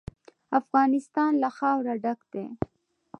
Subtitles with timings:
[0.59, 2.45] افغانستان له خاوره ډک دی.